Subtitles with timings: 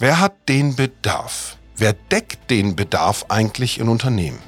[0.00, 1.56] Wer hat den Bedarf?
[1.76, 4.38] Wer deckt den Bedarf eigentlich in Unternehmen?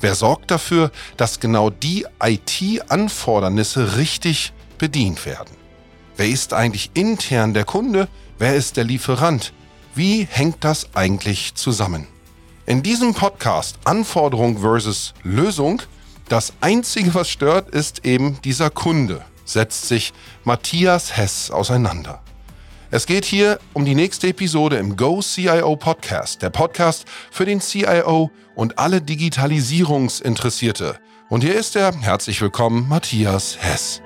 [0.00, 5.56] Wer sorgt dafür, dass genau die IT-Anfordernisse richtig bedient werden?
[6.16, 8.06] Wer ist eigentlich intern der Kunde?
[8.38, 9.52] Wer ist der Lieferant?
[9.96, 12.06] Wie hängt das eigentlich zusammen?
[12.64, 15.82] In diesem Podcast Anforderung versus Lösung,
[16.28, 20.12] das Einzige, was stört, ist eben dieser Kunde, setzt sich
[20.44, 22.23] Matthias Hess auseinander.
[22.94, 27.58] Es geht hier um die nächste Episode im Go CIO Podcast, der Podcast für den
[27.58, 31.00] CIO und alle Digitalisierungsinteressierte.
[31.28, 31.92] Und hier ist er.
[32.02, 34.00] Herzlich willkommen, Matthias Hess.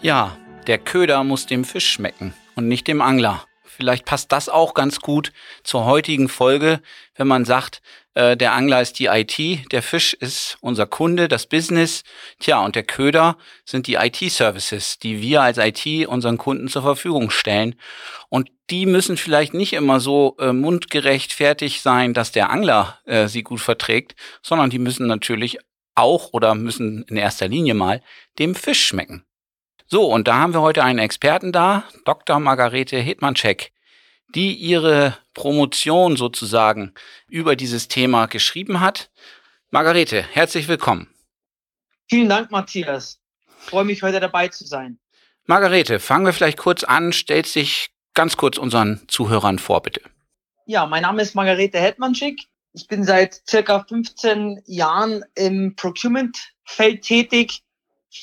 [0.00, 0.36] Ja,
[0.68, 3.42] der Köder muss dem Fisch schmecken und nicht dem Angler.
[3.80, 5.32] Vielleicht passt das auch ganz gut
[5.64, 6.82] zur heutigen Folge,
[7.16, 7.80] wenn man sagt,
[8.12, 12.02] äh, der Angler ist die IT, der Fisch ist unser Kunde, das Business.
[12.40, 17.30] Tja, und der Köder sind die IT-Services, die wir als IT unseren Kunden zur Verfügung
[17.30, 17.74] stellen.
[18.28, 23.28] Und die müssen vielleicht nicht immer so äh, mundgerecht fertig sein, dass der Angler äh,
[23.28, 25.58] sie gut verträgt, sondern die müssen natürlich
[25.94, 28.02] auch oder müssen in erster Linie mal
[28.38, 29.24] dem Fisch schmecken.
[29.92, 32.38] So, und da haben wir heute einen Experten da, Dr.
[32.38, 33.72] Margarete Hetmanczek,
[34.28, 36.94] die ihre Promotion sozusagen
[37.28, 39.10] über dieses Thema geschrieben hat.
[39.70, 41.12] Margarete, herzlich willkommen.
[42.08, 43.18] Vielen Dank, Matthias.
[43.58, 45.00] Ich freue mich, heute dabei zu sein.
[45.46, 47.12] Margarete, fangen wir vielleicht kurz an.
[47.12, 50.02] Stellt sich ganz kurz unseren Zuhörern vor, bitte.
[50.66, 52.40] Ja, mein Name ist Margarete Hetmanschik.
[52.74, 57.64] Ich bin seit circa 15 Jahren im Procurement-Feld tätig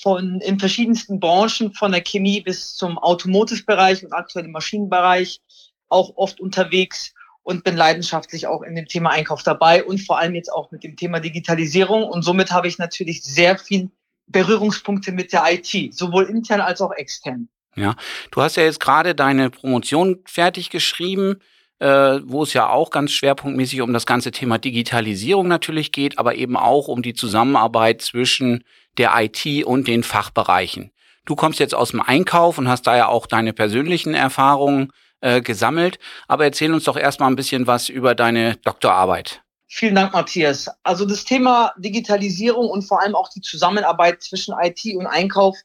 [0.02, 5.42] von in verschiedensten Branchen, von der Chemie bis zum Automotive-Bereich und aktuell im Maschinenbereich
[5.90, 7.14] auch oft unterwegs
[7.44, 10.84] und bin leidenschaftlich auch in dem Thema Einkauf dabei und vor allem jetzt auch mit
[10.84, 12.04] dem Thema Digitalisierung.
[12.04, 13.90] Und somit habe ich natürlich sehr viel
[14.28, 17.48] Berührungspunkte mit der IT, sowohl intern als auch extern.
[17.78, 17.96] Ja,
[18.32, 21.40] du hast ja jetzt gerade deine Promotion fertig geschrieben,
[21.80, 26.36] äh, wo es ja auch ganz schwerpunktmäßig um das ganze Thema Digitalisierung natürlich geht, aber
[26.36, 28.64] eben auch um die Zusammenarbeit zwischen
[28.98, 30.92] der IT und den Fachbereichen.
[31.26, 35.42] Du kommst jetzt aus dem Einkauf und hast da ja auch deine persönlichen Erfahrungen äh,
[35.42, 36.00] gesammelt.
[36.28, 39.42] Aber erzähl uns doch erstmal ein bisschen was über deine Doktorarbeit.
[39.68, 40.70] Vielen Dank, Matthias.
[40.84, 45.58] Also das Thema Digitalisierung und vor allem auch die Zusammenarbeit zwischen IT und Einkauf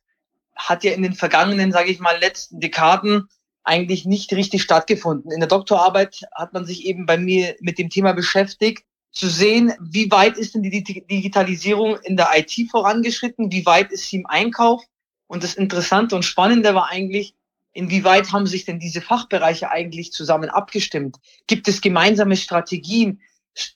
[0.56, 3.28] hat ja in den vergangenen, sage ich mal, letzten Dekaden
[3.64, 5.30] eigentlich nicht richtig stattgefunden.
[5.30, 9.72] In der Doktorarbeit hat man sich eben bei mir mit dem Thema beschäftigt, zu sehen,
[9.80, 14.26] wie weit ist denn die Digitalisierung in der IT vorangeschritten, wie weit ist sie im
[14.26, 14.82] Einkauf.
[15.26, 17.34] Und das Interessante und Spannende war eigentlich,
[17.72, 21.18] inwieweit haben sich denn diese Fachbereiche eigentlich zusammen abgestimmt?
[21.46, 23.20] Gibt es gemeinsame Strategien?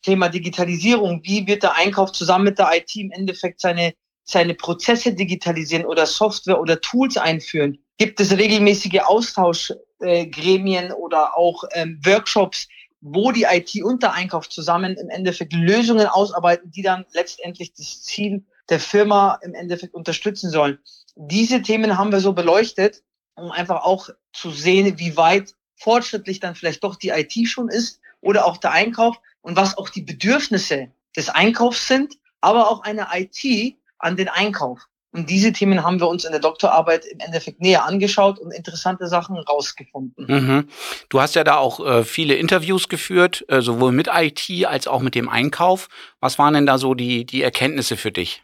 [0.03, 3.93] Thema Digitalisierung, wie wird der Einkauf zusammen mit der IT im Endeffekt seine,
[4.25, 7.79] seine Prozesse digitalisieren oder Software oder Tools einführen?
[7.99, 12.69] Gibt es regelmäßige Austauschgremien äh, oder auch ähm, Workshops,
[13.01, 18.03] wo die IT und der Einkauf zusammen im Endeffekt Lösungen ausarbeiten, die dann letztendlich das
[18.03, 20.79] Ziel der Firma im Endeffekt unterstützen sollen.
[21.15, 23.03] Diese Themen haben wir so beleuchtet,
[23.37, 28.01] um einfach auch zu sehen, wie weit fortschrittlich dann vielleicht doch die IT schon ist
[28.21, 33.09] oder auch der Einkauf und was auch die Bedürfnisse des Einkaufs sind, aber auch eine
[33.13, 34.89] IT an den Einkauf.
[35.13, 39.09] Und diese Themen haben wir uns in der Doktorarbeit im Endeffekt näher angeschaut und interessante
[39.09, 40.27] Sachen rausgefunden.
[40.27, 40.69] Mhm.
[41.09, 45.01] Du hast ja da auch äh, viele Interviews geführt, äh, sowohl mit IT als auch
[45.01, 45.89] mit dem Einkauf.
[46.21, 48.43] Was waren denn da so die, die Erkenntnisse für dich?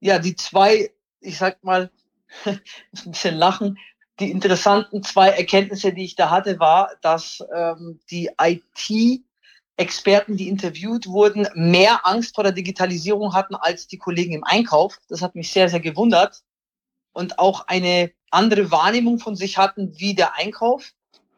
[0.00, 1.90] Ja, die zwei, ich sag mal,
[2.44, 2.60] ein
[3.06, 3.78] bisschen lachen,
[4.18, 9.22] die interessanten zwei Erkenntnisse, die ich da hatte, war, dass ähm, die IT
[9.80, 14.98] Experten, die interviewt wurden, mehr Angst vor der Digitalisierung hatten als die Kollegen im Einkauf.
[15.08, 16.42] Das hat mich sehr, sehr gewundert.
[17.12, 20.92] Und auch eine andere Wahrnehmung von sich hatten wie der Einkauf.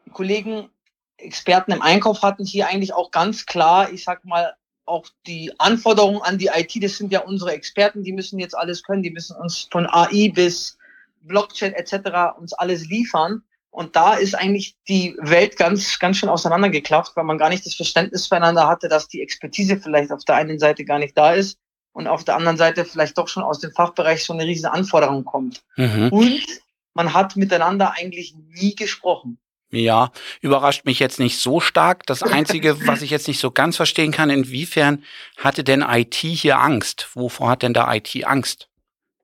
[0.05, 0.69] Die Kollegen,
[1.15, 4.53] Experten im Einkauf hatten hier eigentlich auch ganz klar, ich sag mal,
[4.85, 8.83] auch die Anforderungen an die IT, das sind ja unsere Experten, die müssen jetzt alles
[8.83, 10.77] können, die müssen uns von AI bis
[11.21, 12.37] Blockchain etc.
[12.37, 13.41] uns alles liefern.
[13.73, 17.73] Und da ist eigentlich die Welt ganz, ganz schön auseinandergeklafft, weil man gar nicht das
[17.73, 21.57] Verständnis füreinander hatte, dass die Expertise vielleicht auf der einen Seite gar nicht da ist
[21.91, 25.25] und auf der anderen Seite vielleicht doch schon aus dem Fachbereich so eine riesen Anforderung
[25.25, 25.63] kommt.
[25.75, 26.09] Mhm.
[26.11, 26.45] Und
[26.93, 29.39] man hat miteinander eigentlich nie gesprochen.
[29.71, 30.11] Ja,
[30.41, 32.05] überrascht mich jetzt nicht so stark.
[32.05, 35.03] Das Einzige, was ich jetzt nicht so ganz verstehen kann, inwiefern
[35.37, 37.09] hatte denn IT hier Angst?
[37.15, 38.69] Wovor hat denn da IT Angst?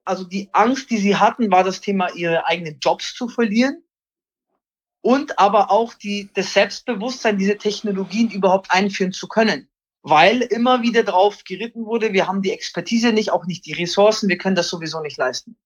[0.04, 3.84] Also die Angst, die sie hatten, war das Thema, ihre eigenen Jobs zu verlieren
[5.02, 9.68] und aber auch die, das Selbstbewusstsein, diese Technologien überhaupt einführen zu können.
[10.02, 14.28] Weil immer wieder drauf geritten wurde, wir haben die Expertise nicht, auch nicht die Ressourcen,
[14.28, 15.56] wir können das sowieso nicht leisten.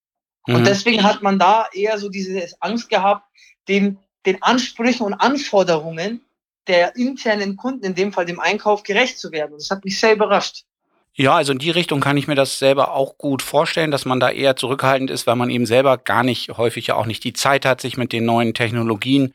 [0.47, 0.57] Mhm.
[0.57, 3.29] Und deswegen hat man da eher so diese Angst gehabt,
[3.69, 6.25] den den Ansprüchen und Anforderungen
[6.67, 9.57] der internen Kunden, in dem Fall dem Einkauf, gerecht zu werden.
[9.59, 10.65] Das hat mich sehr überrascht.
[11.17, 14.19] Ja, also in die Richtung kann ich mir das selber auch gut vorstellen, dass man
[14.19, 17.33] da eher zurückhaltend ist, weil man eben selber gar nicht, häufig ja auch nicht die
[17.33, 19.33] Zeit hat, sich mit den neuen Technologien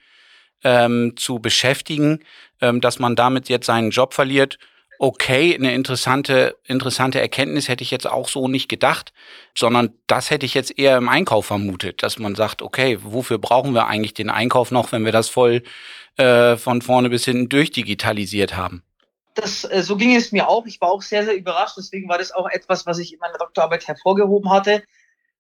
[0.64, 2.20] ähm, zu beschäftigen,
[2.60, 4.60] ähm, dass man damit jetzt seinen Job verliert.
[5.00, 9.14] Okay, eine interessante, interessante Erkenntnis hätte ich jetzt auch so nicht gedacht,
[9.58, 13.74] sondern das hätte ich jetzt eher im Einkauf vermutet, dass man sagt, okay, wofür brauchen
[13.74, 15.64] wir eigentlich den Einkauf noch, wenn wir das voll
[16.18, 18.84] äh, von vorne bis hinten durchdigitalisiert haben?
[19.40, 20.66] Das, äh, so ging es mir auch.
[20.66, 21.78] Ich war auch sehr, sehr überrascht.
[21.78, 24.84] Deswegen war das auch etwas, was ich in meiner Doktorarbeit hervorgehoben hatte,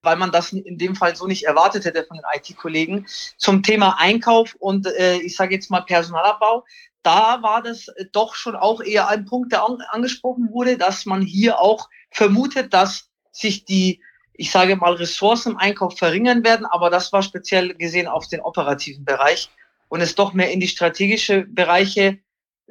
[0.01, 3.07] weil man das in dem Fall so nicht erwartet hätte von den IT-Kollegen.
[3.37, 6.65] Zum Thema Einkauf und äh, ich sage jetzt mal Personalabbau.
[7.03, 11.05] Da war das äh, doch schon auch eher ein Punkt, der an, angesprochen wurde, dass
[11.05, 14.01] man hier auch vermutet, dass sich die,
[14.33, 16.65] ich sage mal, Ressourcen im Einkauf verringern werden.
[16.65, 19.49] Aber das war speziell gesehen auf den operativen Bereich
[19.89, 22.19] und es doch mehr in die strategische Bereiche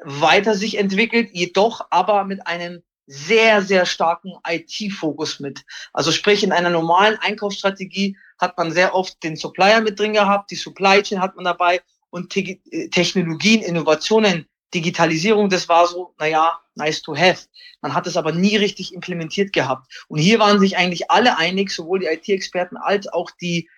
[0.05, 5.65] weiter sich entwickelt, jedoch aber mit einem sehr, sehr starken IT-Fokus mit.
[5.93, 10.51] Also sprich, in einer normalen Einkaufsstrategie hat man sehr oft den Supplier mit drin gehabt,
[10.51, 11.81] die Supply Chain hat man dabei
[12.11, 12.59] und Te
[12.91, 17.47] Technologien, Innovationen, Digitalisierung, das war so, naja, nice to have.
[17.81, 20.05] Man hat es aber nie richtig implementiert gehabt.
[20.09, 23.69] Und hier waren sich eigentlich alle einig, sowohl die IT-Experten als auch die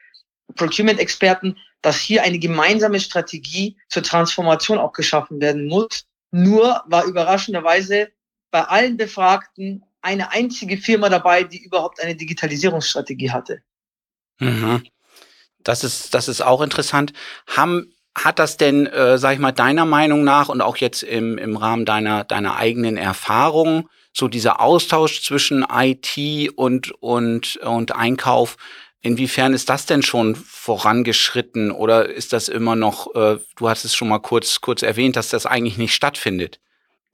[0.56, 6.06] Procurement-Experten, dass hier eine gemeinsame Strategie zur Transformation auch geschaffen werden muss.
[6.30, 8.10] Nur war überraschenderweise
[8.50, 13.62] bei allen Befragten eine einzige Firma dabei, die überhaupt eine Digitalisierungsstrategie hatte.
[14.38, 14.82] Mhm.
[15.62, 17.12] Das ist, das ist auch interessant.
[17.46, 21.36] Haben, hat das denn, äh, sag ich mal, deiner Meinung nach und auch jetzt im,
[21.36, 28.56] im Rahmen deiner, deiner eigenen Erfahrung, so dieser Austausch zwischen IT und, und, und Einkauf,
[29.02, 33.94] Inwiefern ist das denn schon vorangeschritten oder ist das immer noch, äh, du hast es
[33.94, 36.60] schon mal kurz, kurz erwähnt, dass das eigentlich nicht stattfindet?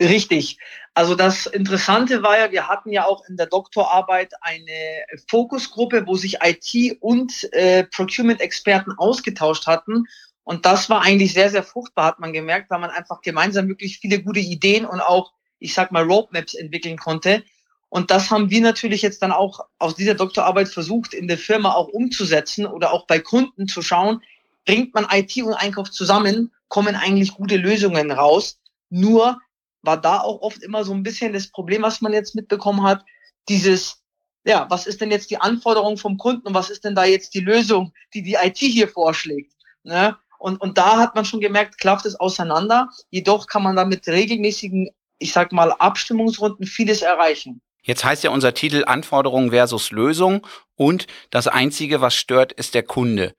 [0.00, 0.58] Richtig.
[0.94, 6.16] Also das Interessante war ja, wir hatten ja auch in der Doktorarbeit eine Fokusgruppe, wo
[6.16, 10.04] sich IT und äh, Procurement-Experten ausgetauscht hatten.
[10.42, 13.98] Und das war eigentlich sehr, sehr fruchtbar, hat man gemerkt, weil man einfach gemeinsam wirklich
[13.98, 17.42] viele gute Ideen und auch, ich sag mal, Roadmaps entwickeln konnte.
[17.88, 21.72] Und das haben wir natürlich jetzt dann auch aus dieser Doktorarbeit versucht, in der Firma
[21.72, 24.22] auch umzusetzen oder auch bei Kunden zu schauen,
[24.64, 28.58] bringt man IT und Einkauf zusammen, kommen eigentlich gute Lösungen raus.
[28.90, 29.38] Nur
[29.82, 33.04] war da auch oft immer so ein bisschen das Problem, was man jetzt mitbekommen hat,
[33.48, 34.02] dieses,
[34.44, 37.34] ja, was ist denn jetzt die Anforderung vom Kunden und was ist denn da jetzt
[37.34, 39.52] die Lösung, die die IT hier vorschlägt?
[39.84, 40.16] Ne?
[40.38, 42.90] Und, und da hat man schon gemerkt, klafft es auseinander.
[43.10, 47.62] Jedoch kann man da mit regelmäßigen, ich sag mal, Abstimmungsrunden vieles erreichen.
[47.86, 50.44] Jetzt heißt ja unser Titel Anforderung versus Lösung
[50.74, 53.34] und das Einzige, was stört, ist der Kunde.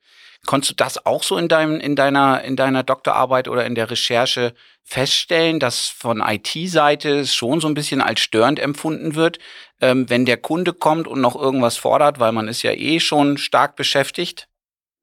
[0.46, 3.90] Konntest du das auch so in, deinem, in, deiner, in deiner Doktorarbeit oder in der
[3.90, 4.54] Recherche
[4.84, 9.38] feststellen, dass von IT-Seite schon so ein bisschen als störend empfunden wird,
[9.82, 13.36] ähm, wenn der Kunde kommt und noch irgendwas fordert, weil man ist ja eh schon
[13.36, 14.48] stark beschäftigt?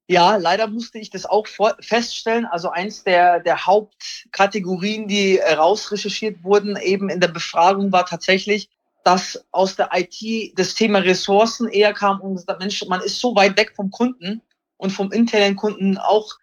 [0.07, 1.45] Ja, leider musste ich das auch
[1.79, 2.45] feststellen.
[2.45, 8.69] Also eins der, der Hauptkategorien, die rausrecherchiert wurden, eben in der Befragung war tatsächlich,
[9.05, 13.35] dass aus der IT das Thema Ressourcen eher kam und gesagt, Mensch, man ist so
[13.35, 14.41] weit weg vom Kunden
[14.77, 16.33] und vom internen Kunden auch,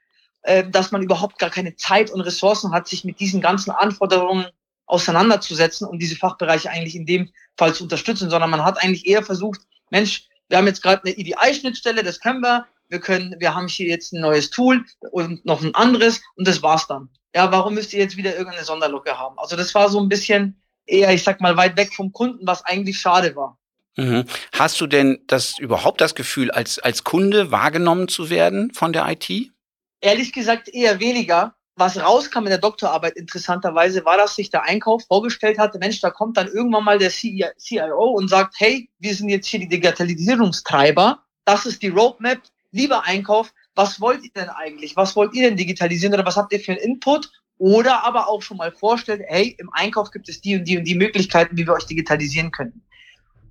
[0.42, 4.46] äh, dass man überhaupt gar keine Zeit und Ressourcen hat, sich mit diesen ganzen Anforderungen
[4.86, 9.24] auseinanderzusetzen und diese Fachbereiche eigentlich in dem Fall zu unterstützen, sondern man hat eigentlich eher
[9.24, 13.66] versucht, Mensch, wir haben jetzt gerade eine EDI-Schnittstelle, das können wir, wir können, wir haben
[13.66, 17.08] hier jetzt ein neues Tool und noch ein anderes und das war's dann.
[17.34, 19.36] Ja, warum müsst ihr jetzt wieder irgendeine Sonderlocke haben?
[19.40, 22.64] Also das war so ein bisschen eher, ich sag mal, weit weg vom Kunden, was
[22.64, 23.58] eigentlich schade war.
[23.96, 24.24] Mhm.
[24.52, 29.06] Hast du denn das überhaupt das Gefühl, als, als Kunde wahrgenommen zu werden von der
[29.08, 29.50] IT?
[30.00, 31.54] Ehrlich gesagt eher weniger.
[31.76, 36.10] Was rauskam in der Doktorarbeit interessanterweise war, dass sich der Einkauf vorgestellt hatte, Mensch, da
[36.10, 41.22] kommt dann irgendwann mal der CIO und sagt, hey, wir sind jetzt hier die Digitalisierungstreiber,
[41.46, 44.96] das ist die Roadmap, lieber Einkauf, was wollt ihr denn eigentlich?
[44.96, 47.30] Was wollt ihr denn digitalisieren oder was habt ihr für einen Input?
[47.62, 50.84] Oder aber auch schon mal vorstellt, hey, im Einkauf gibt es die und die und
[50.84, 52.82] die Möglichkeiten, wie wir euch digitalisieren können.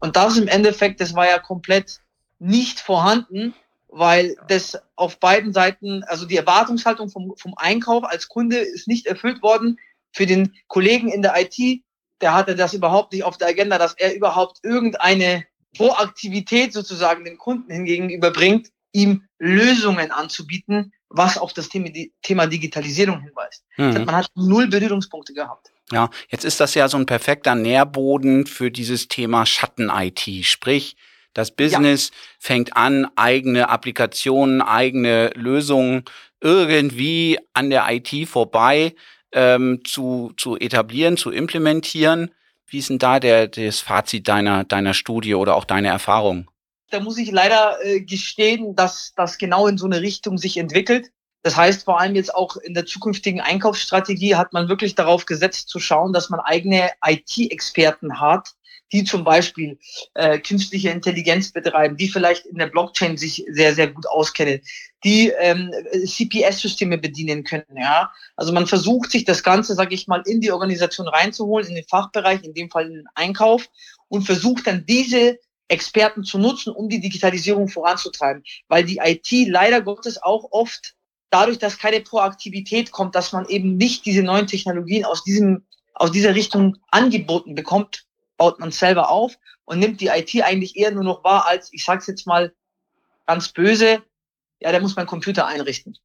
[0.02, 2.02] Und das im Endeffekt, das war ja komplett
[2.38, 3.54] nicht vorhanden,
[3.88, 9.06] weil das auf beiden Seiten, also die Erwartungshaltung vom, vom Einkauf als Kunde ist nicht
[9.06, 9.80] erfüllt worden.
[10.12, 11.82] Für den Kollegen in der IT,
[12.20, 15.46] der hatte das überhaupt nicht auf der Agenda, dass er überhaupt irgendeine
[15.78, 21.90] Proaktivität sozusagen dem Kunden hingegenüberbringt, ihm Lösungen anzubieten, was auf das Thema,
[22.22, 23.64] Thema Digitalisierung hinweist.
[23.78, 24.06] Mhm.
[24.06, 25.72] Man hat null Berührungspunkte gehabt.
[25.92, 30.46] Ja, jetzt ist das ja so ein perfekter Nährboden für dieses Thema Schatten-IT.
[30.46, 30.96] Sprich,
[31.34, 32.16] Das Business ja.
[32.40, 36.04] fängt an, eigene Applikationen, eigene Lösungen
[36.42, 38.96] irgendwie an der IT vorbei
[39.32, 42.32] ähm, zu, zu etablieren, zu implementieren.
[42.68, 46.50] Wie ist denn da der, das Fazit deiner, deiner Studie oder auch deine Erfahrung?
[46.92, 51.12] Da muss ich leider äh, gestehen, dass das genau in so eine Richtung sich entwickelt.
[51.44, 55.70] Das heißt, vor allem jetzt auch in der zukünftigen Einkaufsstrategie hat man wirklich darauf gesetzt
[55.70, 58.50] zu schauen, dass man eigene IT-Experten hat,
[58.92, 59.80] die zum Beispiel
[60.14, 64.62] äh, künstliche Intelligenz betreiben, die vielleicht in der Blockchain sich sehr, sehr gut auskennen,
[65.04, 65.72] die ähm,
[66.06, 67.78] CPS-Systeme bedienen können.
[67.78, 68.12] Ja?
[68.36, 71.88] Also man versucht sich das Ganze, sage ich mal, in die Organisation reinzuholen, in den
[71.88, 73.70] Fachbereich, in dem Fall in den Einkauf
[74.10, 75.40] und versucht dann diese
[75.72, 80.96] Experten zu nutzen, um die Digitalisierung voranzutreiben, weil die IT leider Gottes auch oft
[81.30, 86.12] dadurch, dass keine Proaktivität kommt, dass man eben nicht diese neuen Technologien aus diesem aus
[86.12, 88.06] dieser Richtung angeboten bekommt,
[88.38, 89.36] baut man selber auf
[89.66, 92.54] und nimmt die IT eigentlich eher nur noch wahr als, ich sage es jetzt mal
[93.28, 94.02] ganz böse,
[94.60, 95.98] ja, der muss meinen Computer einrichten.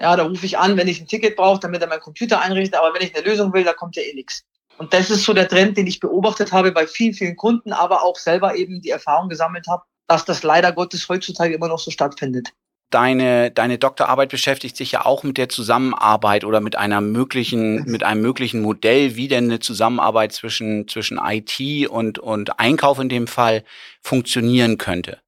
[0.00, 2.74] Ja, da rufe ich an, wenn ich ein Ticket brauche, damit er meinen Computer einrichtet,
[2.74, 4.44] aber wenn ich eine Lösung will, da kommt ja eh nichts.
[4.78, 8.02] Und das ist so der Trend, den ich beobachtet habe bei vielen, vielen Kunden, aber
[8.02, 11.90] auch selber eben die Erfahrung gesammelt habe, dass das leider Gottes heutzutage immer noch so
[11.90, 12.52] stattfindet
[12.94, 18.04] deine, deine Doktorarbeit beschäftigt sich ja auch mit der Zusammenarbeit oder mit einer möglichen, mit
[18.04, 23.26] einem möglichen Modell, wie denn eine Zusammenarbeit zwischen, zwischen IT und, und Einkauf in dem
[23.26, 23.64] Fall
[24.00, 25.18] funktionieren könnte.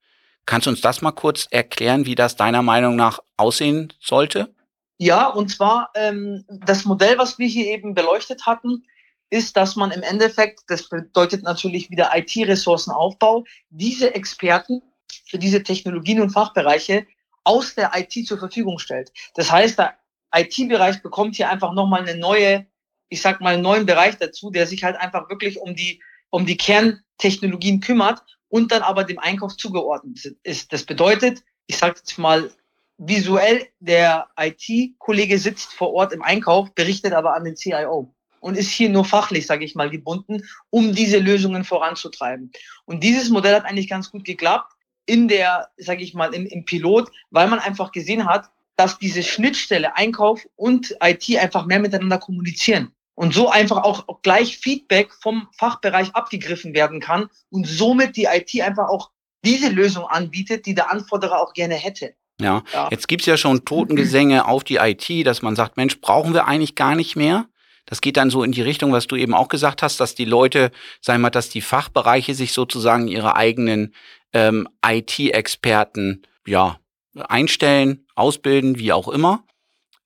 [0.47, 4.55] Kannst du uns das mal kurz erklären, wie das deiner Meinung nach aussehen sollte?
[4.99, 8.85] Ja, und zwar ähm, das Modell, was wir hier eben beleuchtet hatten,
[9.31, 14.83] ist, dass man im Endeffekt, das bedeutet natürlich wieder IT-Ressourcenaufbau, diese Experten
[15.29, 17.07] für diese Technologien und Fachbereiche
[17.45, 19.13] aus der IT zur Verfügung stellt.
[19.35, 19.97] Das heißt, der
[20.35, 22.67] IT-Bereich bekommt hier einfach nochmal eine neue,
[23.09, 26.47] ich sag mal, einen neuen Bereich dazu, der sich halt einfach wirklich um die, um
[26.47, 30.73] die Kerntechnologien kümmert und dann aber dem Einkauf zugeordnet ist.
[30.73, 32.51] Das bedeutet, ich sage jetzt mal
[32.99, 38.16] visuell, der IT-Kollege sitzt vor Ort im Einkauf, berichtet aber an den CIO
[38.47, 42.53] und ist hier nur fachlich, sage ich mal, gebunden, um diese Lösungen voranzutreiben.
[42.85, 44.73] Und dieses Modell hat eigentlich ganz gut geklappt
[45.05, 49.25] in der, sage ich mal, im, im Pilot, weil man einfach gesehen hat, dass diese
[49.25, 55.49] Schnittstelle Einkauf und IT einfach mehr miteinander kommunizieren und so einfach auch, gleich Feedback vom
[55.59, 59.11] Fachbereich abgegriffen werden kann und somit die IT einfach auch
[59.45, 62.15] diese Lösung anbietet, die der Anforderer auch gerne hätte.
[62.41, 62.89] Ja, ja.
[62.93, 66.77] jetzt gibt's ja schon Totengesänge auf die IT, dass man sagt, Mensch, brauchen wir eigentlich
[66.77, 67.47] gar nicht mehr.
[67.87, 70.25] Das geht dann so in die Richtung, was du eben auch gesagt hast, dass die
[70.25, 73.95] Leute, sagen wir mal, dass die Fachbereiche sich sozusagen ihre eigenen
[74.33, 76.79] ähm, IT-Experten ja,
[77.15, 79.45] einstellen, ausbilden, wie auch immer.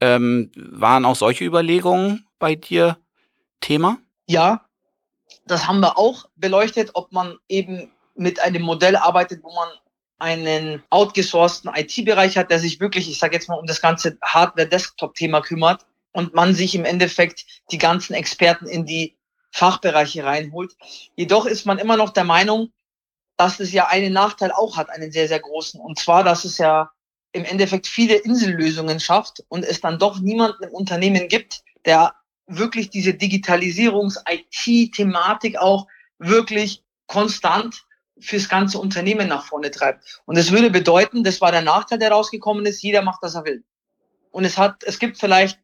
[0.00, 2.98] Ähm, waren auch solche Überlegungen bei dir
[3.60, 3.98] Thema?
[4.26, 4.64] Ja,
[5.46, 9.68] das haben wir auch beleuchtet, ob man eben mit einem Modell arbeitet, wo man
[10.18, 15.40] einen outgesourceten IT-Bereich hat, der sich wirklich, ich sage jetzt mal, um das ganze Hardware-Desktop-Thema
[15.40, 19.16] kümmert und man sich im Endeffekt die ganzen Experten in die
[19.52, 20.76] Fachbereiche reinholt.
[21.16, 22.72] Jedoch ist man immer noch der Meinung,
[23.36, 25.80] dass es ja einen Nachteil auch hat, einen sehr, sehr großen.
[25.80, 26.90] Und zwar, dass es ja
[27.32, 32.14] im Endeffekt viele Insellösungen schafft und es dann doch niemanden im Unternehmen gibt, der
[32.46, 35.86] wirklich diese Digitalisierungs-IT-Thematik auch
[36.18, 37.84] wirklich konstant
[38.18, 40.20] fürs ganze Unternehmen nach vorne treibt.
[40.26, 43.44] Und es würde bedeuten, das war der Nachteil, der rausgekommen ist, jeder macht, was er
[43.44, 43.64] will.
[44.30, 45.58] Und es hat, es gibt vielleicht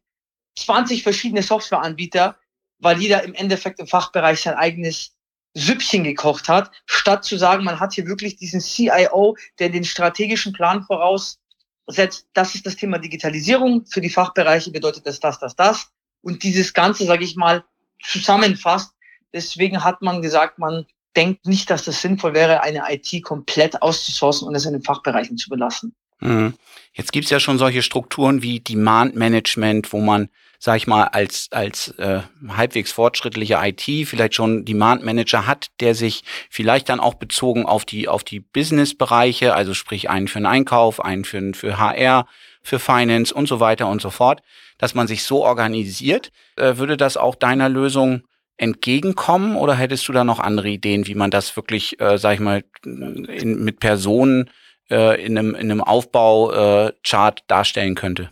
[0.57, 2.37] 20 verschiedene Softwareanbieter,
[2.79, 5.13] weil jeder im Endeffekt im Fachbereich sein eigenes
[5.53, 10.53] Süppchen gekocht hat, statt zu sagen, man hat hier wirklich diesen CIO, der den strategischen
[10.53, 12.27] Plan voraussetzt.
[12.33, 13.85] Das ist das Thema Digitalisierung.
[13.85, 15.87] Für die Fachbereiche bedeutet das das, das, das.
[16.21, 17.63] Und dieses Ganze, sage ich mal,
[18.03, 18.91] zusammenfasst.
[19.33, 20.85] Deswegen hat man gesagt, man
[21.15, 25.37] denkt nicht, dass das sinnvoll wäre, eine IT komplett auszusourcen und es in den Fachbereichen
[25.37, 25.95] zu belassen.
[26.19, 26.53] Mhm.
[26.93, 31.49] Jetzt gibt's ja schon solche Strukturen wie Demand Management, wo man sag ich mal, als,
[31.51, 37.15] als äh, halbwegs fortschrittliche IT vielleicht schon Demand Manager hat, der sich vielleicht dann auch
[37.15, 41.77] bezogen auf die, auf die Business-Bereiche, also sprich einen für den Einkauf, einen für, für
[41.77, 42.25] HR,
[42.63, 44.41] für Finance und so weiter und so fort,
[44.77, 46.31] dass man sich so organisiert.
[46.55, 48.23] Äh, würde das auch deiner Lösung
[48.57, 52.39] entgegenkommen oder hättest du da noch andere Ideen, wie man das wirklich, äh, sag ich
[52.39, 54.49] mal, in, mit Personen
[54.89, 58.31] äh, in einem, in einem Aufbauchart äh, darstellen könnte?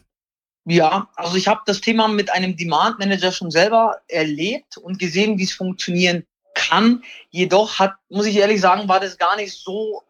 [0.65, 5.37] Ja, also ich habe das Thema mit einem Demand Manager schon selber erlebt und gesehen,
[5.37, 7.03] wie es funktionieren kann.
[7.29, 10.01] Jedoch hat, muss ich ehrlich sagen, war das gar nicht so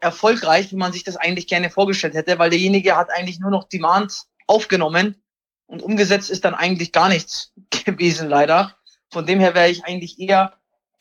[0.00, 3.64] erfolgreich, wie man sich das eigentlich gerne vorgestellt hätte, weil derjenige hat eigentlich nur noch
[3.64, 5.22] Demand aufgenommen
[5.66, 7.52] und umgesetzt ist dann eigentlich gar nichts
[7.84, 8.76] gewesen, leider.
[9.10, 10.54] Von dem her wäre ich eigentlich eher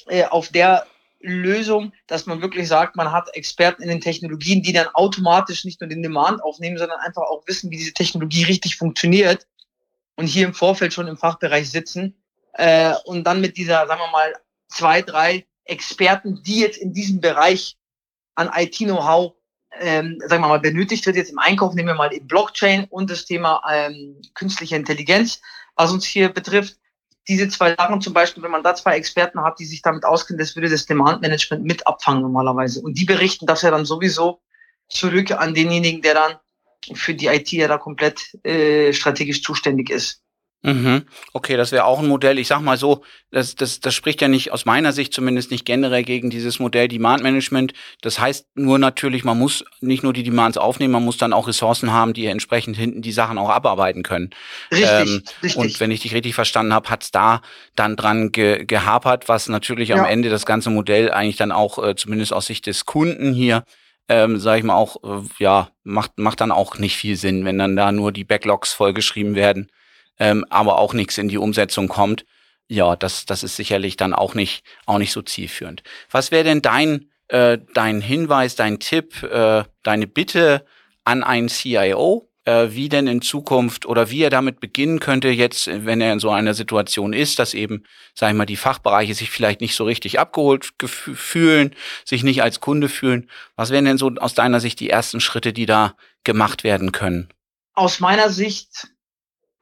[0.07, 0.85] äh, auf der
[1.23, 5.79] Lösung, dass man wirklich sagt, man hat Experten in den Technologien, die dann automatisch nicht
[5.79, 9.47] nur den Demand aufnehmen, sondern einfach auch wissen, wie diese Technologie richtig funktioniert
[10.15, 12.21] und hier im Vorfeld schon im Fachbereich sitzen
[12.53, 14.33] äh, und dann mit dieser, sagen wir mal,
[14.67, 17.77] zwei, drei Experten, die jetzt in diesem Bereich
[18.35, 19.33] an IT-Know-how,
[19.79, 21.15] ähm, sagen wir mal, benötigt wird.
[21.15, 25.41] Jetzt im Einkauf nehmen wir mal eben Blockchain und das Thema ähm, künstliche Intelligenz,
[25.75, 26.77] was uns hier betrifft.
[27.27, 30.39] Diese zwei Sachen zum Beispiel, wenn man da zwei Experten hat, die sich damit auskennen,
[30.39, 32.81] das würde das Demand-Management mit abfangen normalerweise.
[32.81, 34.41] Und die berichten das ja dann sowieso
[34.89, 36.35] zurück an denjenigen, der dann
[36.93, 40.22] für die IT ja da komplett äh, strategisch zuständig ist.
[40.65, 41.03] Mhm.
[41.33, 42.39] Okay, das wäre auch ein Modell.
[42.39, 45.65] Ich sag mal so, das, das, das spricht ja nicht aus meiner Sicht zumindest nicht
[45.65, 47.73] generell gegen dieses Modell Demand Management.
[48.01, 51.49] Das heißt nur natürlich, man muss nicht nur die Demands aufnehmen, man muss dann auch
[51.49, 54.29] Ressourcen haben, die entsprechend hinten die Sachen auch abarbeiten können.
[54.71, 55.57] Richtig, ähm, richtig.
[55.57, 57.41] Und wenn ich dich richtig verstanden habe, hat's da
[57.75, 59.97] dann dran ge gehapert, was natürlich ja.
[59.97, 63.65] am Ende das ganze Modell eigentlich dann auch äh, zumindest aus Sicht des Kunden hier
[64.09, 67.57] ähm, sage ich mal auch, äh, ja, macht, macht dann auch nicht viel Sinn, wenn
[67.57, 69.69] dann da nur die Backlogs vollgeschrieben werden
[70.19, 72.25] ähm, aber auch nichts in die Umsetzung kommt,
[72.67, 75.83] ja, das, das ist sicherlich dann auch nicht, auch nicht so zielführend.
[76.09, 80.65] Was wäre denn dein, äh, dein Hinweis, dein Tipp, äh, deine Bitte
[81.03, 85.69] an einen CIO, äh, wie denn in Zukunft oder wie er damit beginnen könnte, jetzt,
[85.85, 87.83] wenn er in so einer Situation ist, dass eben,
[88.15, 92.59] sag ich mal, die Fachbereiche sich vielleicht nicht so richtig abgeholt fühlen, sich nicht als
[92.59, 93.29] Kunde fühlen.
[93.55, 97.29] Was wären denn so aus deiner Sicht die ersten Schritte, die da gemacht werden können?
[97.75, 98.92] Aus meiner Sicht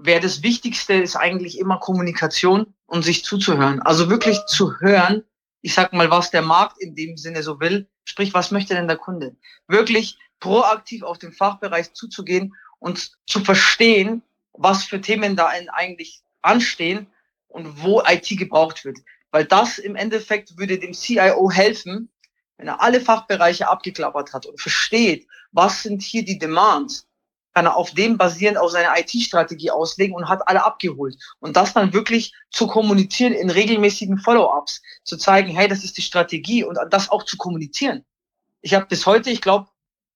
[0.03, 3.81] wäre das Wichtigste ist eigentlich immer Kommunikation und sich zuzuhören.
[3.81, 5.23] Also wirklich zu hören,
[5.61, 8.87] ich sag mal, was der Markt in dem Sinne so will, sprich, was möchte denn
[8.87, 9.35] der Kunde?
[9.67, 17.07] Wirklich proaktiv auf den Fachbereich zuzugehen und zu verstehen, was für Themen da eigentlich anstehen
[17.47, 18.97] und wo IT gebraucht wird.
[19.29, 22.09] Weil das im Endeffekt würde dem CIO helfen,
[22.57, 27.07] wenn er alle Fachbereiche abgeklappert hat und versteht, was sind hier die Demands,
[27.53, 31.15] kann er auf dem basierend auch seine IT-Strategie auslegen und hat alle abgeholt.
[31.39, 36.01] Und das dann wirklich zu kommunizieren in regelmäßigen Follow-ups, zu zeigen, hey, das ist die
[36.01, 38.05] Strategie und das auch zu kommunizieren.
[38.61, 39.67] Ich habe bis heute, ich glaube,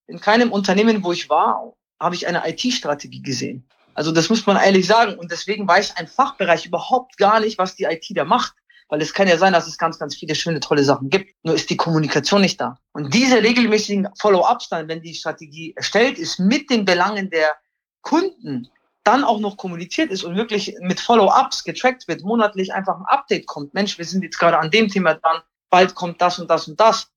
[0.07, 3.67] in keinem Unternehmen, wo ich war, habe ich eine IT-Strategie gesehen.
[3.95, 5.17] Also das muss man ehrlich sagen.
[5.17, 8.53] Und deswegen weiß ein Fachbereich überhaupt gar nicht, was die IT da macht.
[8.89, 11.33] Weil es kann ja sein, dass es ganz, ganz viele schöne, tolle Sachen gibt.
[11.43, 12.77] Nur ist die Kommunikation nicht da.
[12.93, 17.55] Und diese regelmäßigen Follow-ups dann, wenn die Strategie erstellt ist, mit den Belangen der
[18.01, 18.69] Kunden,
[19.03, 23.45] dann auch noch kommuniziert ist und wirklich mit Follow-ups getrackt wird, monatlich einfach ein Update
[23.45, 23.73] kommt.
[23.73, 26.79] Mensch, wir sind jetzt gerade an dem Thema dran, bald kommt das und das und
[26.79, 27.07] das.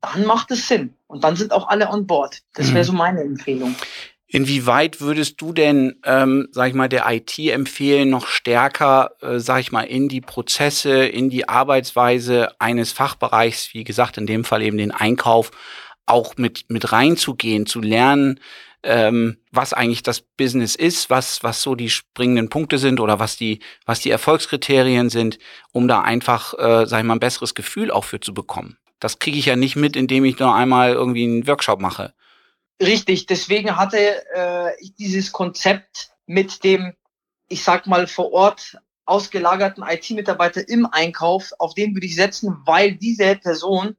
[0.00, 0.94] Dann macht es Sinn.
[1.06, 2.42] Und dann sind auch alle on board.
[2.54, 2.84] Das wäre mhm.
[2.84, 3.74] so meine Empfehlung.
[4.28, 9.60] Inwieweit würdest du denn, ähm, sag ich mal, der IT empfehlen, noch stärker, äh, sag
[9.60, 14.62] ich mal, in die Prozesse, in die Arbeitsweise eines Fachbereichs, wie gesagt, in dem Fall
[14.62, 15.52] eben den Einkauf,
[16.06, 18.40] auch mit, mit reinzugehen, zu lernen,
[18.82, 23.36] ähm, was eigentlich das Business ist, was, was so die springenden Punkte sind oder was
[23.36, 25.38] die, was die Erfolgskriterien sind,
[25.72, 28.76] um da einfach, äh, sag ich mal, ein besseres Gefühl auch für zu bekommen.
[28.98, 32.14] Das kriege ich ja nicht mit, indem ich nur einmal irgendwie einen Workshop mache.
[32.80, 33.98] Richtig, deswegen hatte
[34.34, 36.94] äh, ich dieses Konzept mit dem,
[37.48, 42.96] ich sag mal, vor Ort ausgelagerten IT-Mitarbeiter im Einkauf, auf den würde ich setzen, weil
[42.96, 43.96] diese Person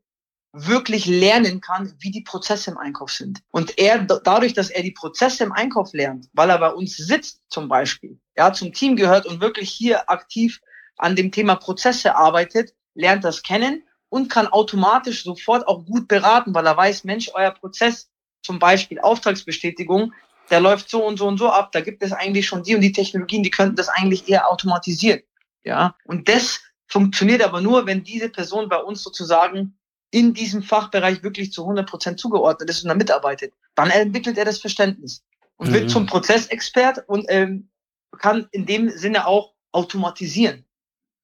[0.51, 3.41] wirklich lernen kann, wie die Prozesse im Einkauf sind.
[3.51, 7.41] Und er, dadurch, dass er die Prozesse im Einkauf lernt, weil er bei uns sitzt
[7.49, 10.59] zum Beispiel, ja, zum Team gehört und wirklich hier aktiv
[10.97, 16.53] an dem Thema Prozesse arbeitet, lernt das kennen und kann automatisch sofort auch gut beraten,
[16.53, 18.09] weil er weiß, Mensch, euer Prozess
[18.41, 20.13] zum Beispiel Auftragsbestätigung,
[20.49, 22.81] der läuft so und so und so ab, da gibt es eigentlich schon die und
[22.81, 25.21] die Technologien, die könnten das eigentlich eher automatisieren.
[25.63, 29.77] Ja, und das funktioniert aber nur, wenn diese Person bei uns sozusagen
[30.11, 33.53] in diesem Fachbereich wirklich zu 100 Prozent zugeordnet ist und da mitarbeitet.
[33.75, 35.23] Dann entwickelt er das Verständnis
[35.57, 35.73] und mhm.
[35.73, 37.69] wird zum Prozessexpert und ähm,
[38.17, 40.65] kann in dem Sinne auch automatisieren.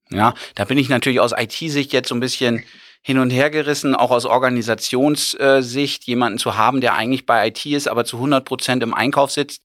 [0.10, 2.63] Ja, da bin ich natürlich aus IT-Sicht jetzt so ein bisschen
[3.06, 7.88] hin und her gerissen, auch aus Organisationssicht, jemanden zu haben, der eigentlich bei IT ist,
[7.88, 9.62] aber zu 100 Prozent im Einkauf sitzt.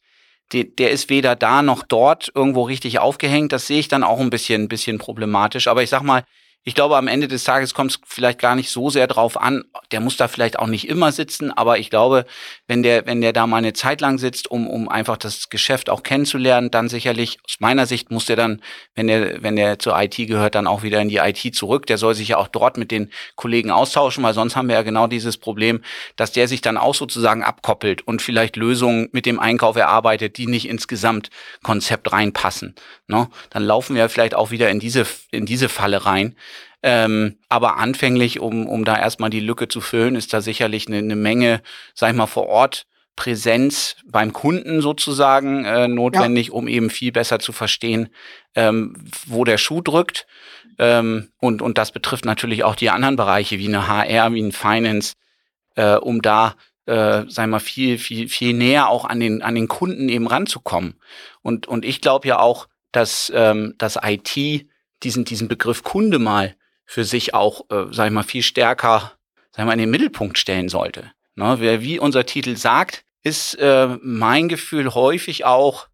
[0.53, 3.53] Der, der ist weder da noch dort irgendwo richtig aufgehängt.
[3.53, 5.69] Das sehe ich dann auch ein bisschen, ein bisschen problematisch.
[5.69, 6.25] Aber ich sag mal,
[6.69, 9.65] ich glaube, am Ende des Tages kommt es vielleicht gar nicht so sehr drauf an.
[9.91, 12.27] Der muss da vielleicht auch nicht immer sitzen, aber ich glaube,
[12.67, 15.89] wenn der, wenn der da mal eine Zeit lang sitzt, um, um einfach das Geschäft
[15.89, 18.61] auch kennenzulernen, dann sicherlich, aus meiner Sicht muss der dann,
[18.95, 21.87] wenn der, wenn der zur IT gehört, dann auch wieder in die IT zurück.
[21.87, 24.83] Der soll sich ja auch dort mit den Kollegen austauschen, weil sonst haben wir ja
[24.83, 25.83] genau dieses Problem,
[26.17, 30.47] dass der sich dann auch sozusagen abkoppelt und vielleicht Lösungen mit dem Einkauf erarbeitet, die
[30.47, 32.75] nicht ins Gesamtkonzept reinpassen.
[33.07, 33.31] Ne?
[33.49, 36.37] Dann laufen wir vielleicht auch wieder in diese, in diese Falle rein
[36.83, 40.99] Ähm, aber anfänglich, um, um da erstmal die Lücke zu füllen, ist da sicherlich eine,
[40.99, 41.61] eine Menge,
[41.95, 46.53] sag ich mal, vor Ort Präsenz beim Kunden sozusagen äh, notwendig, ja.
[46.53, 48.11] um eben viel besser zu verstehen,
[48.55, 48.95] ähm,
[49.27, 50.29] wo der Schuh drückt.
[50.79, 54.53] Ähm, und, und das betrifft natürlich auch die anderen Bereiche wie eine HR, wie ein
[54.53, 55.15] Finance,
[55.75, 56.55] äh, um da
[56.87, 60.95] äh, sagen wir viel, viel, viel näher auch an den, an den Kunden eben ranzukommen.
[61.43, 64.68] Und, und ich glaube ja auch, dass ähm, das IT
[65.03, 69.13] diesen, diesen Begriff Kunde mal für sich auch, äh, sag ich mal, viel stärker,
[69.53, 71.13] sag ich mal, in den Mittelpunkt stellen sollte.
[71.35, 71.61] Ne?
[71.81, 75.89] Wie unser Titel sagt, ist äh, mein Gefühl häufig auch,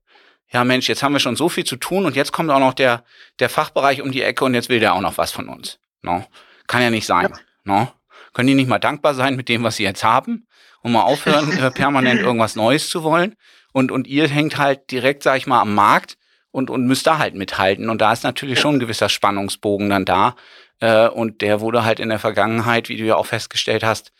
[0.50, 2.74] ja Mensch, jetzt haben wir schon so viel zu tun und jetzt kommt auch noch
[2.74, 3.04] der,
[3.40, 5.78] der Fachbereich um die Ecke und jetzt will der auch noch was von uns.
[6.02, 6.24] No?
[6.66, 7.30] Kann ja nicht sein.
[7.30, 7.38] Ja.
[7.64, 7.92] No?
[8.32, 10.46] Können die nicht mal dankbar sein mit dem, was sie jetzt haben
[10.82, 13.34] und mal aufhören, äh, permanent irgendwas Neues zu wollen?
[13.72, 16.16] Und, und ihr hängt halt direkt, sag ich mal, am Markt
[16.54, 17.90] und, und müsst da halt mithalten.
[17.90, 20.36] Und da ist natürlich schon ein gewisser Spannungsbogen dann da.
[20.78, 24.12] Äh, und der wurde halt in der Vergangenheit, wie du ja auch festgestellt hast,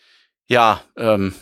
[0.49, 1.33] ja, ähm,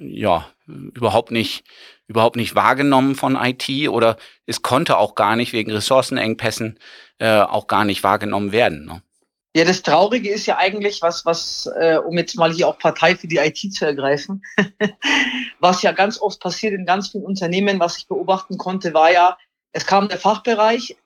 [0.00, 1.62] ja, überhaupt nicht,
[2.08, 6.80] überhaupt nicht wahrgenommen von IT oder es konnte auch gar nicht wegen Ressourcenengpässen
[7.18, 8.84] äh, auch gar nicht wahrgenommen werden.
[8.84, 9.02] Ne?
[9.54, 13.14] Ja, das Traurige ist ja eigentlich, was, was, äh, um jetzt mal hier auch Partei
[13.14, 14.42] für die IT zu ergreifen,
[15.60, 19.38] was ja ganz oft passiert in ganz vielen Unternehmen, was ich beobachten konnte, war ja,
[19.76, 20.96] es kam der Fachbereich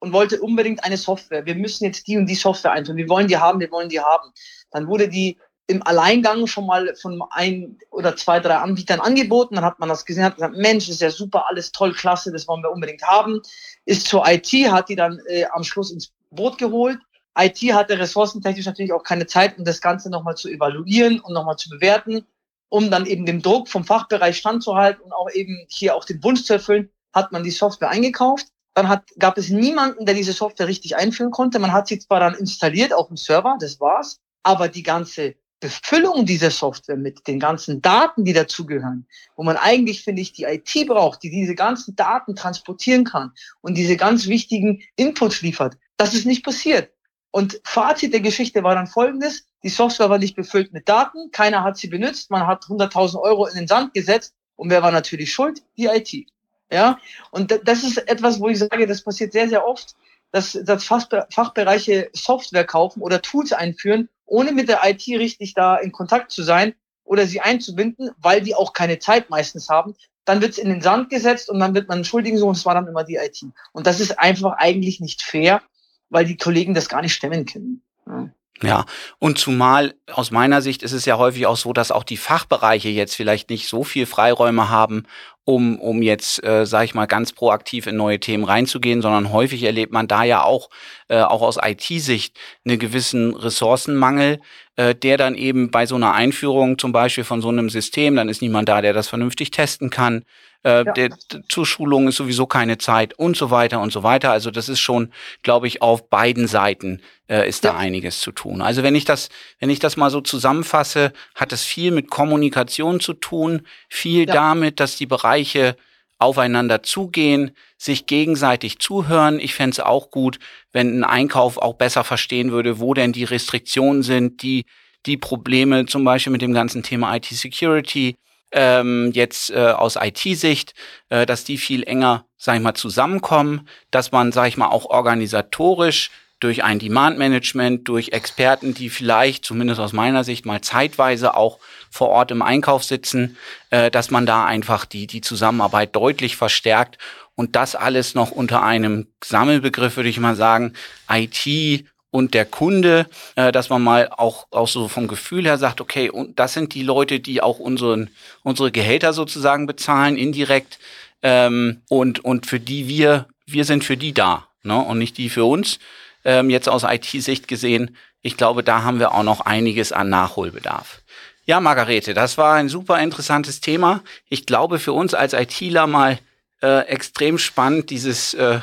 [0.00, 1.46] und wollte unbedingt eine Software.
[1.46, 2.98] Wir müssen jetzt die und die Software einführen.
[2.98, 4.32] Wir wollen die haben, wir wollen die haben.
[4.70, 9.54] Dann wurde die im Alleingang schon mal von ein oder zwei, drei Anbietern angeboten.
[9.54, 12.46] Dann hat man das gesehen, hat gesagt, Mensch, ist ja super, alles toll, klasse, das
[12.46, 13.40] wollen wir unbedingt haben.
[13.86, 16.98] Ist zur IT, hat die dann äh, am Schluss ins Boot geholt.
[17.38, 21.56] IT hatte ressourcentechnisch natürlich auch keine Zeit, um das Ganze nochmal zu evaluieren und nochmal
[21.56, 22.26] zu bewerten,
[22.68, 26.44] um dann eben dem Druck vom Fachbereich standzuhalten und auch eben hier auch den Wunsch
[26.44, 28.46] zu erfüllen, hat man die Software eingekauft.
[28.74, 31.58] Dann hat, gab es niemanden, der diese Software richtig einführen konnte.
[31.58, 36.24] Man hat sie zwar dann installiert auf dem Server, das war's, aber die ganze Befüllung
[36.24, 40.86] dieser Software mit den ganzen Daten, die dazugehören, wo man eigentlich, finde ich, die IT
[40.86, 46.26] braucht, die diese ganzen Daten transportieren kann und diese ganz wichtigen Inputs liefert, das ist
[46.26, 46.92] nicht passiert.
[47.30, 49.46] Und Fazit der Geschichte war dann folgendes.
[49.64, 53.46] Die Software war nicht befüllt mit Daten, keiner hat sie benutzt, man hat 100.000 Euro
[53.46, 55.62] in den Sand gesetzt und wer war natürlich schuld?
[55.76, 56.30] Die IT.
[56.70, 56.98] Ja,
[57.30, 59.94] und das ist etwas, wo ich sage, das passiert sehr, sehr oft,
[60.32, 65.92] dass, dass Fachbereiche Software kaufen oder Tools einführen ohne mit der IT richtig da in
[65.92, 70.52] Kontakt zu sein oder sie einzubinden, weil die auch keine Zeit meistens haben, dann wird
[70.52, 72.86] es in den Sand gesetzt und dann wird man entschuldigen so und es war dann
[72.86, 73.42] immer die IT.
[73.72, 75.62] Und das ist einfach eigentlich nicht fair,
[76.10, 77.82] weil die Kollegen das gar nicht stemmen können.
[78.06, 78.28] Ja.
[78.62, 78.86] Ja,
[79.20, 82.88] und zumal aus meiner Sicht ist es ja häufig auch so, dass auch die Fachbereiche
[82.88, 85.04] jetzt vielleicht nicht so viel Freiräume haben,
[85.44, 89.62] um, um jetzt, äh, sage ich mal, ganz proaktiv in neue Themen reinzugehen, sondern häufig
[89.62, 90.70] erlebt man da ja auch,
[91.08, 94.40] äh, auch aus IT-Sicht, einen gewissen Ressourcenmangel,
[94.76, 98.28] äh, der dann eben bei so einer Einführung zum Beispiel von so einem System, dann
[98.28, 100.24] ist niemand da, der das vernünftig testen kann.
[100.64, 100.92] Äh, ja.
[100.92, 101.10] der,
[101.48, 104.32] zur Schulung ist sowieso keine Zeit und so weiter und so weiter.
[104.32, 107.72] Also das ist schon, glaube ich, auf beiden Seiten äh, ist ja.
[107.72, 108.60] da einiges zu tun.
[108.60, 109.28] Also wenn ich das,
[109.60, 114.34] wenn ich das mal so zusammenfasse, hat es viel mit Kommunikation zu tun, viel ja.
[114.34, 115.76] damit, dass die Bereiche
[116.18, 119.38] aufeinander zugehen, sich gegenseitig zuhören.
[119.38, 120.40] Ich fände es auch gut,
[120.72, 124.64] wenn ein Einkauf auch besser verstehen würde, wo denn die Restriktionen sind, die
[125.06, 128.16] die Probleme zum Beispiel mit dem ganzen Thema IT-Security,
[128.52, 130.74] ähm, jetzt äh, aus IT-Sicht,
[131.08, 134.86] äh, dass die viel enger, sag ich mal, zusammenkommen, dass man, sag ich mal, auch
[134.86, 141.58] organisatorisch durch ein Demand-Management, durch Experten, die vielleicht, zumindest aus meiner Sicht, mal zeitweise auch
[141.90, 143.36] vor Ort im Einkauf sitzen,
[143.70, 146.98] äh, dass man da einfach die, die Zusammenarbeit deutlich verstärkt
[147.34, 150.74] und das alles noch unter einem Sammelbegriff, würde ich mal sagen,
[151.10, 155.80] IT und der Kunde, äh, dass man mal auch, auch so vom Gefühl her sagt,
[155.80, 158.10] okay, und das sind die Leute, die auch unseren,
[158.42, 160.78] unsere Gehälter sozusagen bezahlen, indirekt,
[161.22, 164.78] ähm, und, und für die wir, wir sind für die da, ne?
[164.78, 165.78] und nicht die für uns.
[166.24, 171.02] Ähm, jetzt aus IT-Sicht gesehen, ich glaube, da haben wir auch noch einiges an Nachholbedarf.
[171.44, 174.02] Ja, Margarete, das war ein super interessantes Thema.
[174.28, 176.18] Ich glaube, für uns als ITler mal
[176.62, 178.60] äh, extrem spannend, dieses, äh,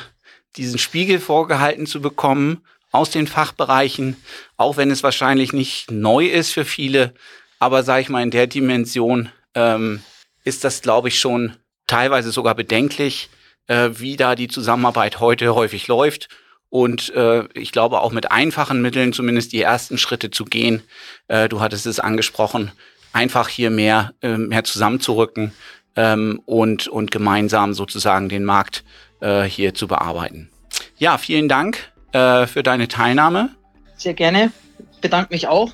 [0.56, 2.62] diesen Spiegel vorgehalten zu bekommen
[2.96, 4.16] aus den Fachbereichen,
[4.56, 7.12] auch wenn es wahrscheinlich nicht neu ist für viele.
[7.58, 10.02] Aber sage ich mal, in der Dimension ähm,
[10.44, 11.56] ist das, glaube ich, schon
[11.86, 13.28] teilweise sogar bedenklich,
[13.66, 16.28] äh, wie da die Zusammenarbeit heute häufig läuft.
[16.68, 20.82] Und äh, ich glaube auch mit einfachen Mitteln zumindest die ersten Schritte zu gehen.
[21.28, 22.72] Äh, du hattest es angesprochen,
[23.12, 25.52] einfach hier mehr, äh, mehr zusammenzurücken
[25.94, 28.84] ähm, und, und gemeinsam sozusagen den Markt
[29.20, 30.50] äh, hier zu bearbeiten.
[30.98, 33.50] Ja, vielen Dank äh, für deine Teilnahme.
[33.96, 34.52] Sehr gerne.
[35.00, 35.72] Bedanke mich auch.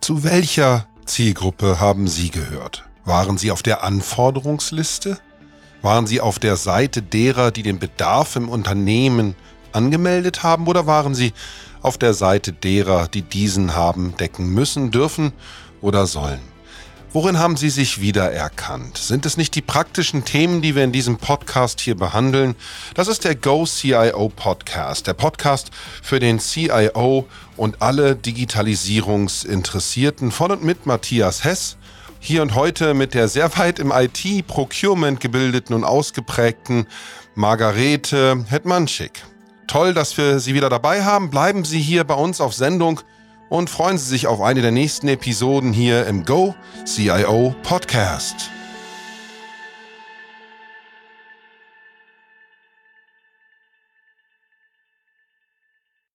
[0.00, 2.84] Zu welcher Zielgruppe haben Sie gehört?
[3.04, 5.18] Waren Sie auf der Anforderungsliste?
[5.82, 9.34] Waren Sie auf der Seite derer, die den Bedarf im Unternehmen
[9.72, 11.32] angemeldet haben oder waren Sie
[11.82, 15.32] auf der Seite derer, die diesen haben decken müssen, dürfen
[15.80, 16.51] oder sollen?
[17.14, 18.96] Worin haben Sie sich wiedererkannt?
[18.96, 22.54] Sind es nicht die praktischen Themen, die wir in diesem Podcast hier behandeln?
[22.94, 25.72] Das ist der Go CIO Podcast, der Podcast
[26.02, 31.76] für den CIO und alle Digitalisierungsinteressierten von und mit Matthias Hess.
[32.18, 36.86] Hier und heute mit der sehr weit im IT-Procurement gebildeten und ausgeprägten
[37.34, 39.22] Margarete Hetmanschik.
[39.66, 41.28] Toll, dass wir Sie wieder dabei haben.
[41.28, 43.02] Bleiben Sie hier bei uns auf Sendung
[43.52, 46.54] und freuen Sie sich auf eine der nächsten Episoden hier im Go
[46.86, 48.50] CIO Podcast.